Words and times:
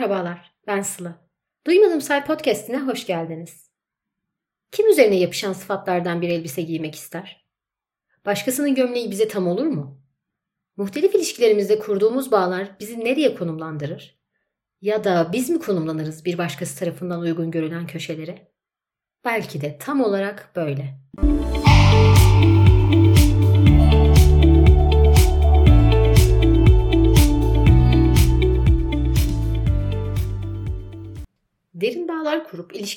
Merhabalar, 0.00 0.54
ben 0.66 0.82
Sıla. 0.82 1.28
Duymadım 1.66 2.00
Say 2.00 2.24
Podcast'ine 2.24 2.78
hoş 2.78 3.06
geldiniz. 3.06 3.70
Kim 4.70 4.88
üzerine 4.88 5.16
yapışan 5.16 5.52
sıfatlardan 5.52 6.22
bir 6.22 6.28
elbise 6.28 6.62
giymek 6.62 6.94
ister? 6.94 7.46
Başkasının 8.26 8.74
gömleği 8.74 9.10
bize 9.10 9.28
tam 9.28 9.48
olur 9.48 9.66
mu? 9.66 10.02
Muhtelif 10.76 11.14
ilişkilerimizde 11.14 11.78
kurduğumuz 11.78 12.32
bağlar 12.32 12.76
bizi 12.80 13.00
nereye 13.00 13.34
konumlandırır? 13.34 14.18
Ya 14.80 15.04
da 15.04 15.30
biz 15.32 15.50
mi 15.50 15.58
konumlanırız 15.58 16.24
bir 16.24 16.38
başkası 16.38 16.78
tarafından 16.78 17.20
uygun 17.20 17.50
görülen 17.50 17.86
köşelere? 17.86 18.52
Belki 19.24 19.60
de 19.60 19.78
tam 19.78 20.00
olarak 20.00 20.52
böyle. 20.56 21.00
Derin 21.22 21.69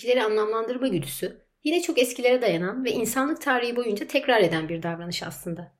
ilişkileri 0.04 0.24
anlamlandırma 0.24 0.88
güdüsü 0.88 1.42
yine 1.64 1.82
çok 1.82 2.00
eskilere 2.00 2.42
dayanan 2.42 2.86
ve 2.86 2.92
insanlık 2.92 3.42
tarihi 3.42 3.76
boyunca 3.76 4.08
tekrar 4.08 4.42
eden 4.42 4.70
bir 4.70 4.84
davranış 4.84 5.24
aslında. 5.24 5.72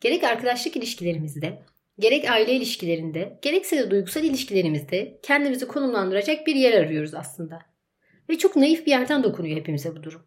Gerek 0.00 0.24
arkadaşlık 0.24 0.76
ilişkilerimizde, 0.76 1.62
gerek 1.98 2.30
aile 2.30 2.52
ilişkilerinde, 2.52 3.38
gerekse 3.42 3.78
de 3.78 3.90
duygusal 3.90 4.24
ilişkilerimizde 4.24 5.18
kendimizi 5.22 5.68
konumlandıracak 5.68 6.46
bir 6.46 6.54
yer 6.54 6.80
arıyoruz 6.80 7.14
aslında. 7.14 7.58
Ve 8.30 8.38
çok 8.38 8.56
naif 8.56 8.86
bir 8.86 8.90
yerden 8.90 9.24
dokunuyor 9.24 9.56
hepimize 9.56 9.96
bu 9.96 10.02
durum. 10.02 10.22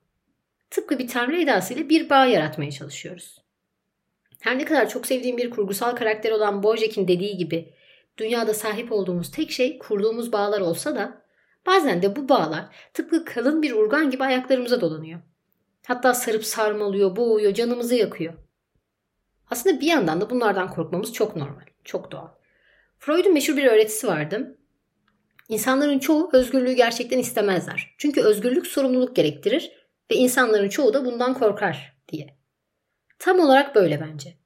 Tıpkı 0.70 1.00
bir 1.00 1.08
tanrı 1.08 1.42
edasıyla 1.42 1.90
bir 1.90 2.10
bağ 2.10 2.26
yaratmaya 2.26 2.72
çalışıyoruz. 2.72 3.42
Her 4.40 4.58
ne 4.58 4.66
kadar 4.66 4.90
çok 4.90 5.08
sevdiğim 5.08 5.38
bir 5.38 5.50
kurgusal 5.50 5.96
karakter 5.96 6.32
olan 6.32 6.64
Bojack'in 6.64 7.08
dediği 7.08 7.38
gibi 7.38 7.74
dünyada 8.18 8.54
sahip 8.54 8.92
olduğumuz 8.92 9.32
tek 9.32 9.52
şey 9.52 9.80
kurduğumuz 9.80 10.32
bağlar 10.32 10.62
olsa 10.62 10.96
da 10.96 11.25
Bazen 11.66 12.02
de 12.02 12.16
bu 12.16 12.30
bağlar 12.30 12.66
tıpkı 12.94 13.26
kalın 13.26 13.62
bir 13.62 13.72
urgan 13.72 14.10
gibi 14.10 14.24
ayaklarımıza 14.24 14.82
dolanıyor. 14.82 15.20
Hatta 15.88 16.14
sarıp 16.14 16.46
sarmalıyor, 16.46 17.16
boğuyor, 17.16 17.54
canımızı 17.54 17.96
yakıyor. 17.96 18.34
Aslında 19.52 19.82
bir 19.82 19.88
yandan 19.88 20.22
da 20.22 20.30
bunlardan 20.30 20.70
korkmamız 20.70 21.14
çok 21.14 21.36
normal, 21.36 21.66
çok 21.84 22.12
doğal. 22.12 22.28
Freud'un 23.00 23.34
meşhur 23.34 23.58
bir 23.58 23.66
öğretisi 23.66 24.08
vardı. 24.08 24.58
İnsanların 25.50 26.00
çoğu 26.00 26.30
özgürlüğü 26.34 26.74
gerçekten 26.74 27.20
istemezler. 27.20 27.96
Çünkü 27.98 28.22
özgürlük 28.22 28.68
sorumluluk 28.68 29.16
gerektirir 29.16 29.72
ve 30.12 30.16
insanların 30.16 30.70
çoğu 30.70 30.94
da 30.94 31.06
bundan 31.06 31.34
korkar 31.34 31.98
diye. 32.08 32.38
Tam 33.20 33.40
olarak 33.40 33.76
böyle 33.76 34.02
bence. 34.02 34.38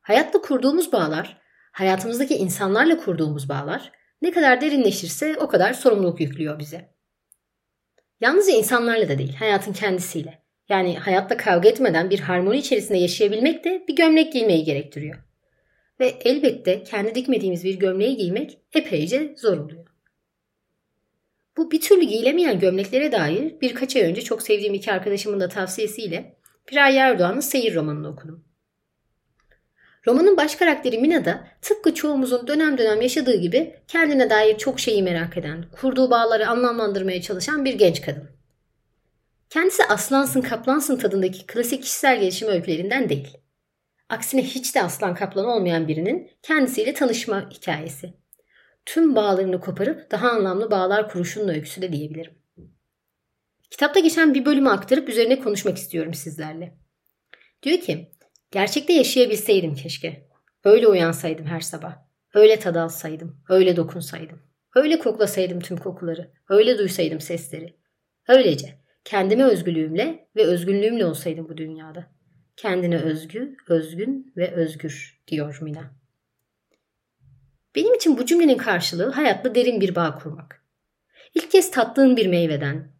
Hayatla 0.00 0.40
kurduğumuz 0.40 0.92
bağlar, 0.92 1.40
hayatımızdaki 1.72 2.34
insanlarla 2.34 2.96
kurduğumuz 2.96 3.48
bağlar 3.48 3.92
ne 4.24 4.30
kadar 4.30 4.60
derinleşirse 4.60 5.36
o 5.40 5.48
kadar 5.48 5.72
sorumluluk 5.72 6.20
yüklüyor 6.20 6.58
bize. 6.58 6.94
Yalnızca 8.20 8.52
insanlarla 8.52 9.08
da 9.08 9.18
değil, 9.18 9.34
hayatın 9.34 9.72
kendisiyle. 9.72 10.44
Yani 10.68 10.98
hayatta 10.98 11.36
kavga 11.36 11.68
etmeden 11.68 12.10
bir 12.10 12.20
harmoni 12.20 12.58
içerisinde 12.58 12.98
yaşayabilmek 12.98 13.64
de 13.64 13.84
bir 13.88 13.96
gömlek 13.96 14.32
giymeyi 14.32 14.64
gerektiriyor. 14.64 15.16
Ve 16.00 16.14
elbette 16.24 16.82
kendi 16.82 17.14
dikmediğimiz 17.14 17.64
bir 17.64 17.78
gömleği 17.78 18.16
giymek 18.16 18.58
epeyce 18.72 19.34
zor 19.36 19.58
oluyor. 19.58 19.86
Bu 21.56 21.70
bir 21.70 21.80
türlü 21.80 22.04
giyilemeyen 22.04 22.58
gömleklere 22.58 23.12
dair 23.12 23.60
birkaç 23.60 23.96
ay 23.96 24.02
önce 24.02 24.22
çok 24.22 24.42
sevdiğim 24.42 24.74
iki 24.74 24.92
arkadaşımın 24.92 25.40
da 25.40 25.48
tavsiyesiyle 25.48 26.36
Piray 26.66 26.96
Erdoğan'ın 26.96 27.40
Seyir 27.40 27.74
romanını 27.74 28.08
okudum. 28.08 28.44
Romanın 30.06 30.36
baş 30.36 30.56
karakteri 30.56 30.98
Mina 30.98 31.24
da 31.24 31.48
tıpkı 31.62 31.94
çoğumuzun 31.94 32.46
dönem 32.46 32.78
dönem 32.78 33.00
yaşadığı 33.00 33.36
gibi 33.36 33.74
kendine 33.88 34.30
dair 34.30 34.58
çok 34.58 34.80
şeyi 34.80 35.02
merak 35.02 35.36
eden, 35.36 35.64
kurduğu 35.72 36.10
bağları 36.10 36.48
anlamlandırmaya 36.48 37.22
çalışan 37.22 37.64
bir 37.64 37.74
genç 37.74 38.00
kadın. 38.00 38.28
Kendisi 39.50 39.84
aslansın 39.84 40.40
kaplansın 40.40 40.96
tadındaki 40.96 41.46
klasik 41.46 41.82
kişisel 41.82 42.20
gelişim 42.20 42.48
öykülerinden 42.48 43.08
değil. 43.08 43.38
Aksine 44.08 44.42
hiç 44.42 44.74
de 44.74 44.82
aslan 44.82 45.14
kaplan 45.14 45.44
olmayan 45.44 45.88
birinin 45.88 46.30
kendisiyle 46.42 46.94
tanışma 46.94 47.50
hikayesi. 47.50 48.14
Tüm 48.86 49.16
bağlarını 49.16 49.60
koparıp 49.60 50.10
daha 50.10 50.30
anlamlı 50.30 50.70
bağlar 50.70 51.08
kuruşunun 51.08 51.48
öyküsü 51.48 51.82
de 51.82 51.92
diyebilirim. 51.92 52.32
Kitapta 53.70 54.00
geçen 54.00 54.34
bir 54.34 54.44
bölümü 54.44 54.68
aktarıp 54.68 55.08
üzerine 55.08 55.40
konuşmak 55.40 55.78
istiyorum 55.78 56.14
sizlerle. 56.14 56.74
Diyor 57.62 57.78
ki, 57.78 58.13
Gerçekte 58.54 58.92
yaşayabilseydim 58.92 59.74
keşke. 59.74 60.28
Öyle 60.64 60.88
uyansaydım 60.88 61.46
her 61.46 61.60
sabah. 61.60 61.96
Öyle 62.34 62.58
tad 62.58 62.74
alsaydım. 62.74 63.36
Öyle 63.48 63.76
dokunsaydım. 63.76 64.42
Öyle 64.74 64.98
koklasaydım 64.98 65.60
tüm 65.60 65.76
kokuları. 65.76 66.30
Öyle 66.48 66.78
duysaydım 66.78 67.20
sesleri. 67.20 67.76
Öylece 68.28 68.78
kendime 69.04 69.44
özgürlüğümle 69.44 70.28
ve 70.36 70.44
özgünlüğümle 70.44 71.06
olsaydım 71.06 71.48
bu 71.48 71.56
dünyada. 71.56 72.06
Kendine 72.56 72.96
özgü, 72.96 73.56
özgün 73.68 74.32
ve 74.36 74.50
özgür 74.50 75.22
diyor 75.28 75.58
Mina. 75.62 75.90
Benim 77.74 77.94
için 77.94 78.18
bu 78.18 78.26
cümlenin 78.26 78.58
karşılığı 78.58 79.10
hayatla 79.10 79.54
derin 79.54 79.80
bir 79.80 79.94
bağ 79.94 80.14
kurmak. 80.14 80.64
İlk 81.34 81.50
kez 81.50 81.70
tattığın 81.70 82.16
bir 82.16 82.26
meyveden, 82.26 82.92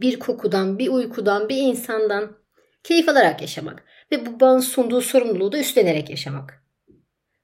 bir 0.00 0.18
kokudan, 0.18 0.78
bir 0.78 0.88
uykudan, 0.88 1.48
bir 1.48 1.56
insandan 1.56 2.36
keyif 2.82 3.08
alarak 3.08 3.40
yaşamak 3.40 3.84
ve 4.12 4.26
bu 4.26 4.40
bağın 4.40 4.60
sunduğu 4.60 5.00
sorumluluğu 5.00 5.52
da 5.52 5.58
üstlenerek 5.58 6.10
yaşamak. 6.10 6.64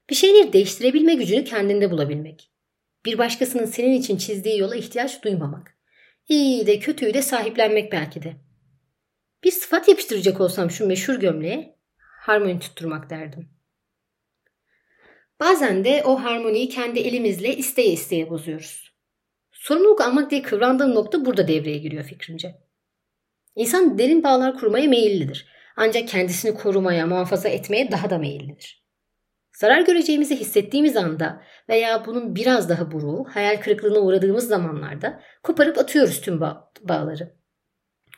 Bir 0.09 0.15
şeyleri 0.15 0.53
değiştirebilme 0.53 1.13
gücünü 1.13 1.43
kendinde 1.43 1.91
bulabilmek. 1.91 2.51
Bir 3.05 3.17
başkasının 3.17 3.65
senin 3.65 3.93
için 3.93 4.17
çizdiği 4.17 4.59
yola 4.59 4.75
ihtiyaç 4.75 5.23
duymamak. 5.23 5.77
İyi 6.29 6.67
de 6.67 6.79
kötüyü 6.79 7.13
de 7.13 7.21
sahiplenmek 7.21 7.91
belki 7.91 8.23
de. 8.23 8.35
Bir 9.43 9.51
sıfat 9.51 9.87
yapıştıracak 9.87 10.41
olsam 10.41 10.71
şu 10.71 10.87
meşhur 10.87 11.15
gömleğe 11.15 11.75
harmoni 11.97 12.59
tutturmak 12.59 13.09
derdim. 13.09 13.49
Bazen 15.39 15.85
de 15.85 16.03
o 16.05 16.23
harmoniyi 16.23 16.69
kendi 16.69 16.99
elimizle 16.99 17.55
isteye 17.55 17.91
isteye 17.91 18.29
bozuyoruz. 18.29 18.93
Sorumluluk 19.51 20.01
almak 20.01 20.31
diye 20.31 20.41
kıvrandığım 20.41 20.95
nokta 20.95 21.25
burada 21.25 21.47
devreye 21.47 21.77
giriyor 21.77 22.03
fikrimce. 22.03 22.55
İnsan 23.55 23.97
derin 23.97 24.23
bağlar 24.23 24.57
kurmaya 24.57 24.87
meyillidir. 24.87 25.47
Ancak 25.75 26.07
kendisini 26.07 26.53
korumaya, 26.53 27.07
muhafaza 27.07 27.49
etmeye 27.49 27.91
daha 27.91 28.09
da 28.09 28.17
meyillidir. 28.17 28.81
Zarar 29.53 29.81
göreceğimizi 29.81 30.35
hissettiğimiz 30.39 30.97
anda 30.97 31.43
veya 31.69 32.05
bunun 32.05 32.35
biraz 32.35 32.69
daha 32.69 32.91
buruğu, 32.91 33.27
hayal 33.29 33.61
kırıklığına 33.61 33.99
uğradığımız 33.99 34.47
zamanlarda 34.47 35.21
koparıp 35.43 35.77
atıyoruz 35.77 36.21
tüm 36.21 36.41
bağ- 36.41 36.71
bağları. 36.81 37.35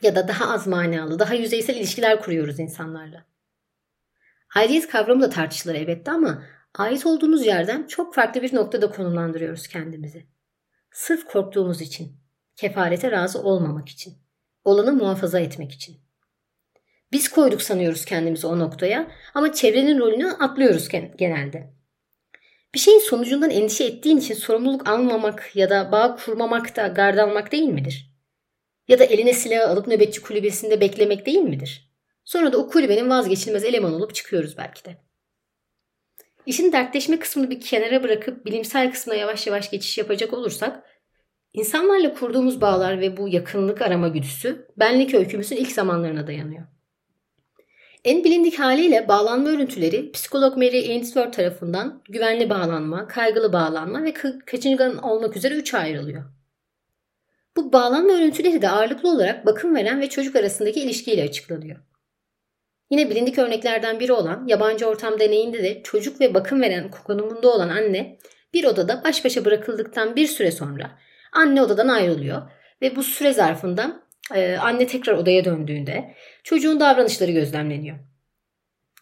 Ya 0.01 0.15
da 0.15 0.27
daha 0.27 0.53
az 0.53 0.67
manalı, 0.67 1.19
daha 1.19 1.33
yüzeysel 1.33 1.75
ilişkiler 1.75 2.21
kuruyoruz 2.21 2.59
insanlarla. 2.59 3.25
Aidiyet 4.55 4.87
kavramı 4.87 5.21
da 5.21 5.29
tartışılır 5.29 5.75
elbette 5.75 6.11
ama 6.11 6.43
ait 6.73 7.05
olduğumuz 7.05 7.45
yerden 7.45 7.87
çok 7.87 8.15
farklı 8.15 8.41
bir 8.41 8.55
noktada 8.55 8.91
konumlandırıyoruz 8.91 9.67
kendimizi. 9.67 10.25
Sırf 10.91 11.25
korktuğumuz 11.25 11.81
için, 11.81 12.17
kefarete 12.55 13.11
razı 13.11 13.41
olmamak 13.41 13.89
için, 13.89 14.13
olanı 14.63 14.93
muhafaza 14.93 15.39
etmek 15.39 15.71
için. 15.71 16.02
Biz 17.13 17.29
koyduk 17.29 17.61
sanıyoruz 17.61 18.05
kendimizi 18.05 18.47
o 18.47 18.59
noktaya 18.59 19.07
ama 19.33 19.53
çevrenin 19.53 19.99
rolünü 19.99 20.31
atlıyoruz 20.31 20.87
genelde. 21.17 21.73
Bir 22.73 22.79
şeyin 22.79 22.99
sonucundan 22.99 23.49
endişe 23.49 23.83
ettiğin 23.83 24.17
için 24.17 24.33
sorumluluk 24.33 24.89
almamak 24.89 25.51
ya 25.55 25.69
da 25.69 25.91
bağ 25.91 26.15
kurmamak 26.15 26.75
da 26.75 26.87
gard 26.87 27.17
almak 27.17 27.51
değil 27.51 27.67
midir? 27.67 28.13
Ya 28.87 28.99
da 28.99 29.03
eline 29.03 29.33
silahı 29.33 29.67
alıp 29.67 29.87
nöbetçi 29.87 30.21
kulübesinde 30.21 30.81
beklemek 30.81 31.25
değil 31.25 31.39
midir? 31.39 31.91
Sonra 32.25 32.53
da 32.53 32.57
o 32.57 32.69
kulübenin 32.69 33.09
vazgeçilmez 33.09 33.63
eleman 33.63 33.93
olup 33.93 34.15
çıkıyoruz 34.15 34.57
belki 34.57 34.85
de. 34.85 34.97
İşin 36.45 36.71
dertleşme 36.71 37.19
kısmını 37.19 37.49
bir 37.49 37.61
kenara 37.61 38.03
bırakıp 38.03 38.45
bilimsel 38.45 38.91
kısmına 38.91 39.17
yavaş 39.17 39.47
yavaş 39.47 39.71
geçiş 39.71 39.97
yapacak 39.97 40.33
olursak, 40.33 40.83
insanlarla 41.53 42.13
kurduğumuz 42.13 42.61
bağlar 42.61 42.99
ve 42.99 43.17
bu 43.17 43.29
yakınlık 43.29 43.81
arama 43.81 44.07
güdüsü 44.07 44.67
benlik 44.77 45.13
öykümüzün 45.13 45.55
ilk 45.55 45.71
zamanlarına 45.71 46.27
dayanıyor. 46.27 46.72
En 48.03 48.23
bilindik 48.23 48.59
haliyle 48.59 49.07
bağlanma 49.07 49.49
örüntüleri 49.49 50.11
psikolog 50.11 50.57
Mary 50.57 50.91
Ainsworth 50.91 51.31
tarafından 51.31 52.01
güvenli 52.09 52.49
bağlanma, 52.49 53.07
kaygılı 53.07 53.53
bağlanma 53.53 54.03
ve 54.03 54.13
kaçıngan 54.45 54.97
olmak 54.97 55.37
üzere 55.37 55.53
üç 55.53 55.73
ayrılıyor. 55.73 56.23
Bu 57.57 57.73
bağlanma 57.73 58.13
örüntüleri 58.13 58.61
de 58.61 58.69
ağırlıklı 58.69 59.09
olarak 59.09 59.45
bakım 59.45 59.75
veren 59.75 60.01
ve 60.01 60.09
çocuk 60.09 60.35
arasındaki 60.35 60.79
ilişkiyle 60.79 61.23
açıklanıyor. 61.23 61.79
Yine 62.91 63.09
bilindik 63.09 63.37
örneklerden 63.37 63.99
biri 63.99 64.13
olan 64.13 64.47
yabancı 64.47 64.87
ortam 64.87 65.19
deneyinde 65.19 65.63
de 65.63 65.83
çocuk 65.83 66.21
ve 66.21 66.33
bakım 66.33 66.61
veren 66.61 66.91
konumunda 66.91 67.51
olan 67.51 67.69
anne 67.69 68.17
bir 68.53 68.63
odada 68.63 69.03
baş 69.03 69.25
başa 69.25 69.45
bırakıldıktan 69.45 70.15
bir 70.15 70.27
süre 70.27 70.51
sonra 70.51 70.91
anne 71.33 71.61
odadan 71.61 71.87
ayrılıyor 71.87 72.41
ve 72.81 72.95
bu 72.95 73.03
süre 73.03 73.33
zarfında 73.33 74.03
ee, 74.35 74.57
anne 74.57 74.87
tekrar 74.87 75.13
odaya 75.13 75.45
döndüğünde 75.45 76.15
çocuğun 76.43 76.79
davranışları 76.79 77.31
gözlemleniyor. 77.31 77.97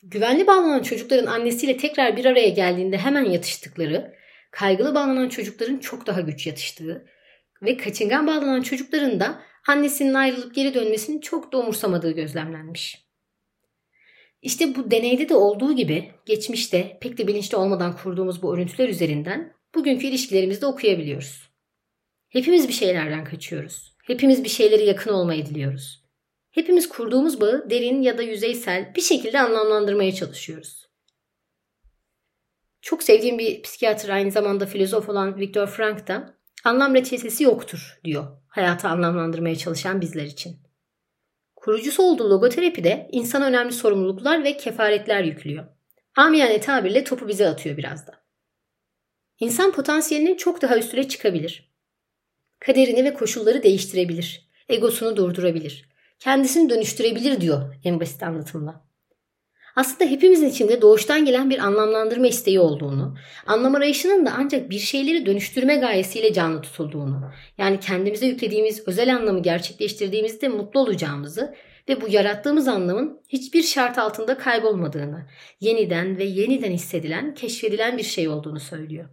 Güvenli 0.04 0.48
bağlanan 0.48 0.82
çocukların 0.82 1.26
annesiyle 1.26 1.78
tekrar 1.78 2.18
bir 2.18 2.26
araya 2.26 2.50
geldiğinde 2.50 2.98
hemen 2.98 3.26
yatıştıkları, 3.26 4.16
kaygılı 4.52 4.96
bağlanan 4.96 5.30
çocukların 5.30 5.78
çok 5.78 6.08
daha 6.08 6.22
güç 6.22 6.48
yatıştığı 6.48 7.06
ve 7.62 7.78
kaçıngan 7.78 8.28
bağlanan 8.28 8.62
çocukların 8.62 9.20
da 9.20 9.42
annesinin 9.68 10.14
ayrılıp 10.14 10.56
geri 10.56 10.74
dönmesini 10.74 11.22
çok 11.22 11.52
da 11.52 11.58
umursamadığı 11.58 12.12
gözlemlenmiş. 12.12 13.06
İşte 14.42 14.76
bu 14.76 14.92
deneyde 14.92 15.30
de 15.30 15.36
olduğu 15.36 15.76
gibi 15.76 16.12
geçmişte 16.26 16.98
pek 17.02 17.18
de 17.18 17.28
bilinçli 17.28 17.58
olmadan 17.58 17.98
kurduğumuz 17.98 18.42
bu 18.42 18.56
örüntüler 18.56 18.90
üzerinden 18.90 19.54
bugünkü 19.76 20.08
ilişkilerimizde 20.08 20.66
okuyabiliyoruz. 20.66 21.52
Hepimiz 22.30 22.68
bir 22.68 22.74
şeylerden 22.74 23.24
kaçıyoruz. 23.24 23.96
Hepimiz 24.12 24.44
bir 24.44 24.50
şeyleri 24.50 24.86
yakın 24.86 25.14
olmayı 25.14 25.46
diliyoruz. 25.46 26.04
Hepimiz 26.52 26.90
kurduğumuz 26.90 27.42
bağı 27.42 27.70
derin 27.70 28.02
ya 28.02 28.18
da 28.18 28.22
yüzeysel 28.22 28.96
bir 28.96 29.02
şekilde 29.02 29.40
anlamlandırmaya 29.40 30.14
çalışıyoruz. 30.14 30.90
Çok 32.82 33.04
sevdiğim 33.04 33.40
bir 33.40 33.62
psikiyatr 33.62 34.10
aynı 34.10 34.32
zamanda 34.32 34.66
filozof 34.66 35.10
olan 35.10 35.40
Viktor 35.40 35.68
Frank 35.68 36.08
da 36.08 36.38
anlam 36.64 36.96
reçetesi 36.96 37.44
yoktur 37.44 38.00
diyor 38.04 38.28
hayatı 38.48 38.88
anlamlandırmaya 38.88 39.56
çalışan 39.56 40.02
bizler 40.02 40.26
için. 40.26 40.58
Kurucusu 41.56 42.04
olduğu 42.04 42.30
logoterapide 42.30 43.10
insana 43.12 43.46
önemli 43.46 43.72
sorumluluklar 43.72 44.44
ve 44.44 44.58
kefaretler 44.58 45.24
yüklüyor. 45.24 45.66
Amiyane 46.16 46.60
tabirle 46.60 47.04
topu 47.04 47.28
bize 47.28 47.48
atıyor 47.48 47.78
biraz 47.78 48.08
da. 48.08 48.24
İnsan 49.40 49.72
potansiyelinin 49.72 50.36
çok 50.38 50.62
daha 50.62 50.78
üstüne 50.78 51.08
çıkabilir. 51.08 51.71
Kaderini 52.66 53.04
ve 53.04 53.14
koşulları 53.14 53.64
değiştirebilir. 53.64 54.50
Egosunu 54.70 55.18
durdurabilir. 55.18 55.90
Kendisini 56.20 56.70
dönüştürebilir 56.70 57.42
diyor 57.42 57.76
en 57.84 58.00
basit 58.00 58.24
anlatımla 58.24 58.92
aslında 59.76 60.12
hepimizin 60.12 60.50
içinde 60.50 60.82
doğuştan 60.82 61.26
gelen 61.26 61.50
bir 61.50 61.60
anlamlandırma 61.60 62.28
isteği 62.28 62.60
olduğunu, 62.60 63.16
anlam 63.46 63.76
arayışının 63.76 64.26
da 64.26 64.34
ancak 64.38 64.70
bir 64.70 64.80
şeyleri 64.80 65.26
dönüştürme 65.26 65.76
gayesiyle 65.76 66.34
canlı 66.34 66.62
tutulduğunu, 66.62 67.32
yani 67.58 67.80
kendimize 67.80 68.26
yüklediğimiz 68.26 68.88
özel 68.88 69.16
anlamı 69.16 69.42
gerçekleştirdiğimizde 69.42 70.48
mutlu 70.48 70.80
olacağımızı 70.80 71.56
ve 71.90 72.02
bu 72.02 72.10
yarattığımız 72.10 72.68
anlamın 72.68 73.22
hiçbir 73.30 73.64
şart 73.64 73.98
altında 73.98 74.38
kaybolmadığını, 74.38 75.28
yeniden 75.60 76.18
ve 76.18 76.24
yeniden 76.24 76.72
hissedilen, 76.72 77.34
keşfedilen 77.34 77.98
bir 77.98 78.04
şey 78.04 78.28
olduğunu 78.28 78.60
söylüyor. 78.60 79.10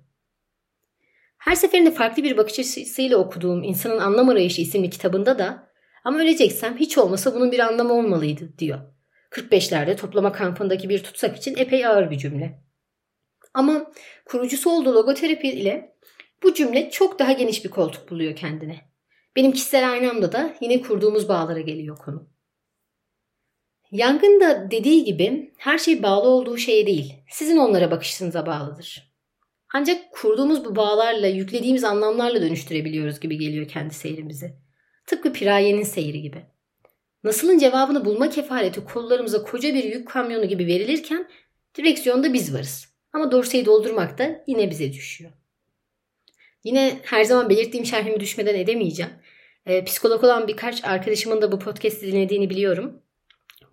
Her 1.38 1.55
seferinde 1.55 1.90
farklı 1.90 2.23
bir 2.23 2.37
bakış 2.37 2.58
açısıyla 2.58 3.17
okuduğum 3.17 3.62
İnsanın 3.62 3.99
Anlam 3.99 4.29
Arayışı 4.29 4.62
isimli 4.62 4.90
kitabında 4.90 5.38
da 5.38 5.69
ama 6.05 6.19
öleceksem 6.19 6.76
hiç 6.76 6.99
olmasa 6.99 7.35
bunun 7.35 7.52
bir 7.52 7.58
anlamı 7.58 7.93
olmalıydı 7.93 8.58
diyor. 8.58 8.79
45'lerde 9.31 9.96
toplama 9.96 10.32
kampındaki 10.32 10.88
bir 10.88 11.02
tutsak 11.02 11.37
için 11.37 11.56
epey 11.56 11.87
ağır 11.87 12.11
bir 12.11 12.19
cümle. 12.19 12.62
Ama 13.55 13.93
kurucusu 14.25 14.70
olduğu 14.70 14.94
logoterapi 14.94 15.49
ile 15.49 15.96
bu 16.43 16.55
cümle 16.55 16.90
çok 16.90 17.19
daha 17.19 17.32
geniş 17.32 17.64
bir 17.64 17.70
koltuk 17.70 18.11
buluyor 18.11 18.37
kendine. 18.37 18.88
Benim 19.37 19.52
kişisel 19.52 19.90
aynamda 19.90 20.32
da 20.32 20.55
yine 20.61 20.81
kurduğumuz 20.81 21.29
bağlara 21.29 21.61
geliyor 21.61 21.99
konu. 21.99 22.29
Yangın 23.90 24.40
da 24.40 24.70
dediği 24.70 25.05
gibi 25.05 25.55
her 25.56 25.79
şey 25.79 26.02
bağlı 26.02 26.29
olduğu 26.29 26.56
şeye 26.56 26.87
değil, 26.87 27.14
sizin 27.31 27.56
onlara 27.56 27.90
bakışınıza 27.90 28.46
bağlıdır. 28.46 29.08
Ancak 29.75 30.12
kurduğumuz 30.12 30.65
bu 30.65 30.76
bağlarla, 30.76 31.26
yüklediğimiz 31.26 31.85
anlamlarla 31.85 32.43
dönüştürebiliyoruz 32.43 33.20
gibi 33.20 33.38
geliyor 33.38 33.69
kendi 33.69 33.94
seyrimizi. 33.94 34.55
Tıpkı 35.06 35.32
Piraye'nin 35.32 35.82
seyri 35.82 36.23
gibi. 36.23 36.43
Nasılın 37.25 37.59
cevabını 37.59 38.05
bulma 38.05 38.31
kefareti 38.31 38.85
kollarımıza 38.85 39.43
koca 39.43 39.75
bir 39.75 39.85
yük 39.85 40.09
kamyonu 40.09 40.44
gibi 40.44 40.67
verilirken 40.67 41.29
direksiyonda 41.75 42.32
biz 42.32 42.55
varız. 42.55 42.88
Ama 43.12 43.32
dorseyi 43.32 43.67
doldurmak 43.67 44.19
da 44.19 44.44
yine 44.47 44.70
bize 44.70 44.93
düşüyor. 44.93 45.32
Yine 46.64 47.00
her 47.03 47.25
zaman 47.25 47.50
belirttiğim 47.50 47.87
şerhimi 47.87 48.21
düşmeden 48.21 48.55
edemeyeceğim. 48.55 49.12
E, 49.67 49.85
psikolog 49.85 50.25
olan 50.25 50.49
birkaç 50.49 50.85
arkadaşımın 50.85 51.43
da 51.43 51.53
bu 51.53 51.59
podcast'i 51.59 52.12
dinlediğini 52.12 52.50
biliyorum. 52.50 53.03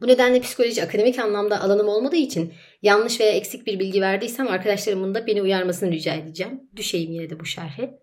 Bu 0.01 0.07
nedenle 0.07 0.39
psikoloji 0.39 0.83
akademik 0.83 1.19
anlamda 1.19 1.61
alanım 1.61 1.87
olmadığı 1.87 2.15
için 2.15 2.53
yanlış 2.81 3.19
veya 3.19 3.31
eksik 3.31 3.67
bir 3.67 3.79
bilgi 3.79 4.01
verdiysem 4.01 4.47
arkadaşlarımın 4.47 5.15
da 5.15 5.27
beni 5.27 5.41
uyarmasını 5.41 5.91
rica 5.91 6.13
edeceğim. 6.13 6.61
Düşeyim 6.75 7.11
yine 7.11 7.29
de 7.29 7.39
bu 7.39 7.45
şerhe. 7.45 7.99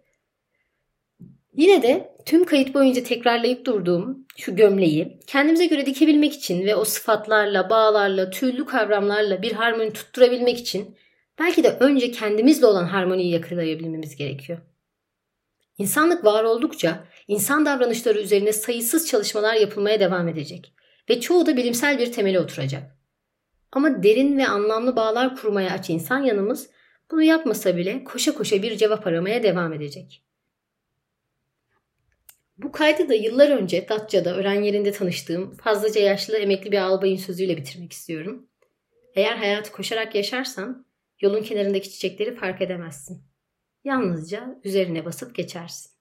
Yine 1.57 1.83
de 1.83 2.17
tüm 2.27 2.45
kayıt 2.45 2.75
boyunca 2.75 3.03
tekrarlayıp 3.03 3.65
durduğum 3.65 4.27
şu 4.37 4.57
gömleği 4.57 5.21
kendimize 5.27 5.67
göre 5.67 5.87
dikebilmek 5.87 6.33
için 6.33 6.67
ve 6.67 6.77
o 6.77 6.85
sıfatlarla, 6.85 7.71
bağlarla, 7.71 8.31
tüylü 8.31 8.67
kavramlarla 8.67 9.43
bir 9.43 9.53
harmoni 9.53 9.93
tutturabilmek 9.93 10.59
için 10.59 10.97
belki 11.39 11.65
de 11.65 11.77
önce 11.81 12.11
kendimizle 12.11 12.67
olan 12.67 12.85
harmoniyi 12.85 13.33
yakalayabilmemiz 13.33 14.17
gerekiyor. 14.17 14.59
İnsanlık 15.79 16.25
var 16.25 16.45
oldukça 16.45 17.05
insan 17.29 17.67
davranışları 17.67 18.21
üzerine 18.21 18.53
sayısız 18.53 19.09
çalışmalar 19.09 19.55
yapılmaya 19.55 20.01
devam 20.01 20.29
edecek 20.29 20.75
ve 21.11 21.21
çoğu 21.21 21.47
da 21.47 21.57
bilimsel 21.57 21.99
bir 21.99 22.13
temele 22.13 22.41
oturacak. 22.41 22.99
Ama 23.73 24.03
derin 24.03 24.39
ve 24.39 24.49
anlamlı 24.49 24.97
bağlar 24.97 25.37
kurmaya 25.37 25.71
aç 25.71 25.91
insan 25.91 26.23
yanımız 26.23 26.71
bunu 27.11 27.23
yapmasa 27.23 27.77
bile 27.77 28.05
koşa 28.05 28.35
koşa 28.35 28.63
bir 28.63 28.77
cevap 28.77 29.07
aramaya 29.07 29.43
devam 29.43 29.73
edecek. 29.73 30.25
Bu 32.59 32.73
kaydı 32.73 33.09
da 33.09 33.15
yıllar 33.15 33.51
önce 33.51 33.89
Datça'da 33.89 34.37
öğren 34.37 34.63
yerinde 34.63 34.93
tanıştığım 34.93 35.57
fazlaca 35.57 36.01
yaşlı 36.01 36.39
emekli 36.39 36.73
bir 36.73 36.79
albayın 36.79 37.17
sözüyle 37.17 37.57
bitirmek 37.57 37.93
istiyorum. 37.93 38.49
Eğer 39.15 39.37
hayatı 39.37 39.73
koşarak 39.73 40.15
yaşarsan 40.15 40.87
yolun 41.21 41.43
kenarındaki 41.43 41.91
çiçekleri 41.91 42.35
fark 42.35 42.63
edemezsin. 42.63 43.23
Yalnızca 43.85 44.61
üzerine 44.65 45.05
basıp 45.05 45.35
geçersin. 45.35 45.92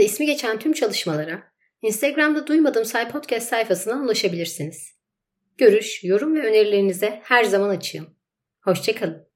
Yayında 0.00 0.12
ismi 0.14 0.26
geçen 0.26 0.58
tüm 0.58 0.72
çalışmalara 0.72 1.42
Instagram'da 1.82 2.46
Duymadım 2.46 2.84
Say 2.84 3.08
Podcast 3.08 3.48
sayfasına 3.48 4.02
ulaşabilirsiniz. 4.02 4.94
Görüş, 5.58 6.04
yorum 6.04 6.34
ve 6.34 6.46
önerilerinize 6.46 7.20
her 7.22 7.44
zaman 7.44 7.68
açığım. 7.68 8.06
Hoşçakalın. 8.60 9.29